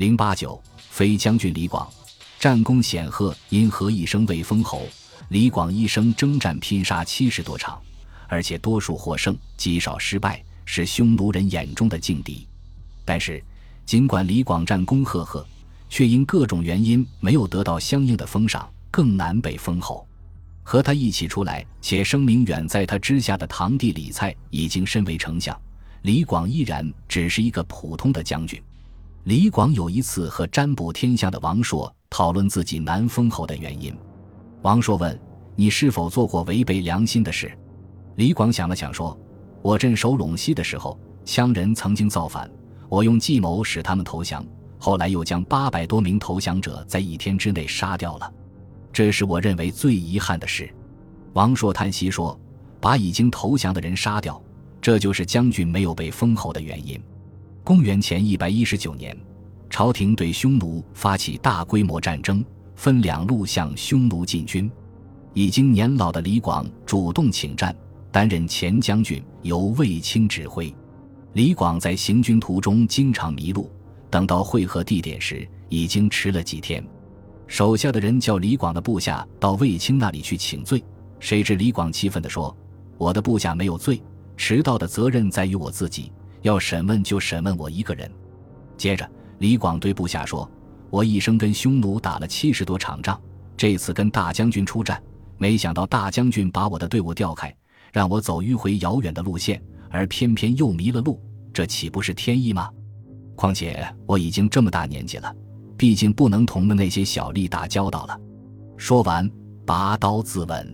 [0.00, 1.86] 零八九，飞将军李广，
[2.38, 4.88] 战功显赫，因何一生未封侯？
[5.28, 7.78] 李广一生征战拼杀七十多场，
[8.26, 12.48] 而且多数获胜，极少失败，是匈奴人眼中的劲敌。
[13.04, 13.44] 但是，
[13.84, 15.46] 尽管李广战功赫赫，
[15.90, 20.08] 却因各种原因没有得到相应的封赏，更难被封侯。
[20.62, 25.54] 和他一起出来且声名远在他之下的堂弟李蔡已经身为丞相，
[26.04, 28.58] 李广依然只是一个普通的将军。
[29.24, 33.94] 李广有一次和占卜天下的王朔讨论自己难封侯的原因，
[34.62, 35.18] 王朔问
[35.54, 37.52] ：“你是否做过违背良心的事？”
[38.16, 39.18] 李广想了想说
[39.60, 42.50] ：“我镇守陇西的时候，羌人曾经造反，
[42.88, 44.42] 我用计谋使他们投降，
[44.78, 48.32] 后来又将八百多名投降者在一天之内杀掉了，
[48.90, 50.72] 这是我认为最遗憾的事。”
[51.34, 52.38] 王朔叹息说
[52.80, 54.42] ：“把已经投降的人杀掉，
[54.80, 56.98] 这就是将军没有被封侯的原因。”
[57.62, 59.16] 公元前一百一十九年，
[59.68, 64.70] 朝廷对匈奴发起大规模战争，分两路向匈奴进军。
[65.34, 67.74] 已经年老的李广主动请战，
[68.10, 70.74] 担任前将军，由卫青指挥。
[71.34, 73.70] 李广在行军途中经常迷路，
[74.10, 76.84] 等到会合地点时，已经迟了几天。
[77.46, 80.82] 手下的人叫李广的部下到卫青那里去请罪，
[81.20, 82.56] 谁知李广气愤地说
[82.98, 84.02] ：“我的部下没有罪，
[84.36, 86.10] 迟到的责任在于我自己。”
[86.42, 88.10] 要审问就审问我一个人。
[88.76, 90.50] 接着，李广对部下说
[90.90, 93.20] ：“我一生跟匈奴打了七十多场仗，
[93.56, 95.02] 这次跟大将军出战，
[95.38, 97.54] 没想到大将军把我的队伍调开，
[97.92, 101.20] 让我走迂回遥远的路线，而偏偏又迷了路，
[101.52, 102.70] 这岂不是天意吗？
[103.36, 105.34] 况且我已经这么大年纪了，
[105.76, 108.18] 毕竟不能同那些小吏打交道了。”
[108.78, 109.30] 说完，
[109.66, 110.66] 拔刀自刎。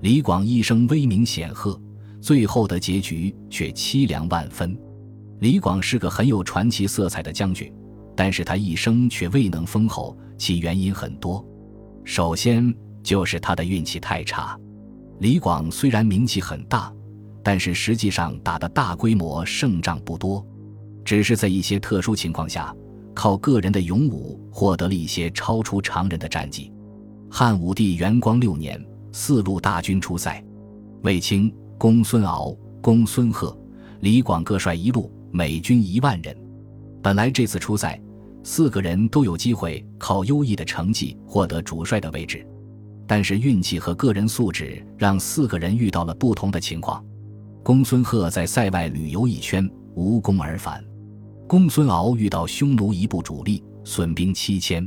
[0.00, 1.80] 李广一生威名显赫，
[2.20, 4.76] 最后的结局却凄凉万分。
[5.42, 7.68] 李广是个很有传奇色彩的将军，
[8.14, 11.44] 但是他一生却未能封侯，其原因很多。
[12.04, 14.56] 首先就是他的运气太差。
[15.18, 16.94] 李广虽然名气很大，
[17.42, 20.46] 但是实际上打的大规模胜仗不多，
[21.04, 22.72] 只是在一些特殊情况下，
[23.12, 26.72] 靠个人的勇武获得了一些超出常人的战绩。
[27.28, 28.80] 汉武帝元光六年，
[29.10, 30.40] 四路大军出塞，
[31.02, 33.58] 卫青、公孙敖、公孙贺、
[34.02, 35.12] 李广各率一路。
[35.34, 36.36] 美军一万人，
[37.02, 37.98] 本来这次出赛，
[38.44, 42.46] 四个人都有机会靠优异的成绩获得主帅的位置，
[43.06, 47.02] 但是运气和个人素质让四个人遇到了不同的情况。
[47.62, 50.82] 公孙贺在塞外旅游一圈，无功而返；
[51.48, 54.86] 公孙敖遇到匈奴一部主力，损兵七千；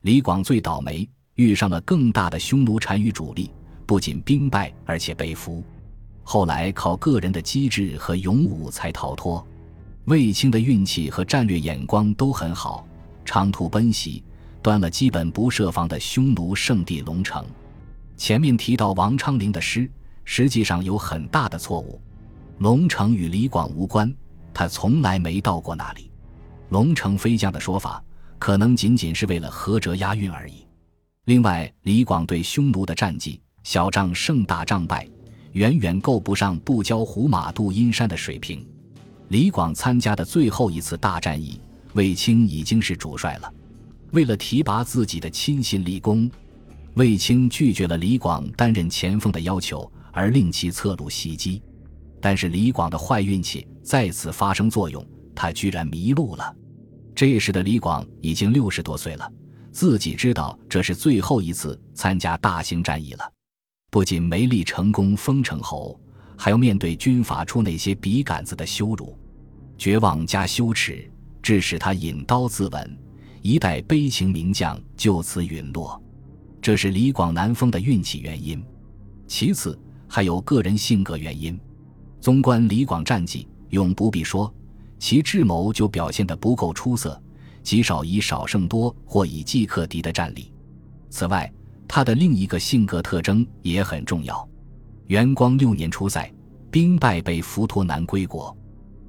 [0.00, 3.50] 李广最倒霉，遇上了更大的匈奴单于主力，
[3.84, 5.62] 不仅兵败，而且被俘。
[6.22, 9.46] 后来靠个人的机智和勇武才逃脱。
[10.06, 12.86] 卫青的运气和战略眼光都很好，
[13.24, 14.22] 长途奔袭，
[14.60, 17.44] 端了基本不设防的匈奴圣地龙城。
[18.16, 19.90] 前面提到王昌龄的诗，
[20.24, 22.00] 实际上有很大的错误。
[22.58, 24.14] 龙城与李广无关，
[24.52, 26.10] 他从来没到过那里。
[26.68, 28.02] 龙城飞将的说法，
[28.38, 30.66] 可能仅仅是为了合辙押韵而已。
[31.24, 35.08] 另外，李广对匈奴的战绩，小仗胜，大仗败，
[35.52, 38.64] 远远够不上不教胡马度阴山的水平。
[39.28, 41.60] 李广参加的最后一次大战役，
[41.94, 43.52] 卫青已经是主帅了。
[44.12, 46.30] 为了提拔自己的亲信立功，
[46.94, 51.60] 卫青拒绝了李广担任前锋的要求，而令其侧路袭击。
[52.20, 56.54] 但是李广的坏运气再次发生作用，他居然迷路了。
[57.14, 59.30] 这时的李广已经六十多岁了，
[59.72, 63.32] 自己知道这是最后一次参加大型战役了，
[63.90, 65.98] 不仅没立成功封城侯。
[66.36, 69.18] 还要面对军阀出那些笔杆子的羞辱、
[69.78, 71.10] 绝望加羞耻，
[71.42, 72.86] 致使他引刀自刎。
[73.42, 76.02] 一代悲情名将就此陨落，
[76.62, 78.64] 这是李广难封的运气原因。
[79.26, 79.78] 其次
[80.08, 81.58] 还有个人性格原因。
[82.20, 84.52] 纵观李广战绩，永不必说，
[84.98, 87.22] 其智谋就表现得不够出色，
[87.62, 90.50] 极少以少胜多或以计克敌的战力。
[91.10, 91.52] 此外，
[91.86, 94.48] 他的另一个性格特征也很重要。
[95.06, 96.32] 元光六年出塞，
[96.70, 98.56] 兵败被俘脱南归国。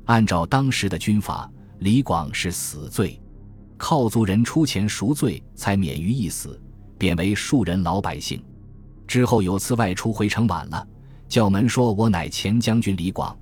[0.06, 1.50] 按照当时的军法，
[1.80, 3.19] 李广是死罪，
[3.77, 6.62] 靠族人出钱赎罪才免于一死，
[6.97, 8.44] 贬为庶人老百姓。
[9.07, 10.86] 之后有次外出回城晚了，
[11.30, 13.36] 叫门说：“我乃前将军李广。”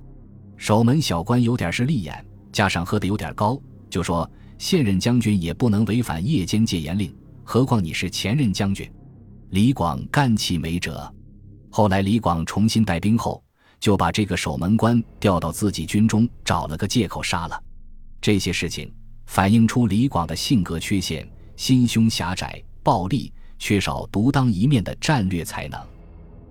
[0.56, 3.60] 守门小官有点是利眼，加上喝得有点高，
[3.90, 8.88] 就说：“现任将军也不能违反夜间戒严令，何况你是前任将军？”
[9.50, 11.12] 李广干气没辙。
[11.76, 13.42] 后来，李广重新带兵后，
[13.80, 17.60] 就把这个守门官调到自己军中，找了个借口杀了。
[18.20, 18.94] 这些事情
[19.26, 25.80] 反映出李广的性格缺陷：心胸狭窄、暴力，缺少独当一面的战略才能。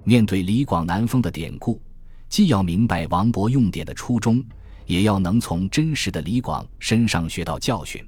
[0.04, 1.81] 面对李广难封的典故，
[2.28, 4.44] 既要明白王勃用典的初衷，
[4.86, 8.06] 也要能从真实的李广身上学到教训。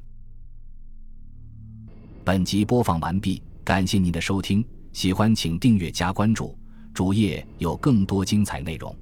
[2.25, 6.53] 本集播放完毕，感谢您的收听，喜欢请订阅加关注，
[6.95, 8.95] 主页有更多精彩内容。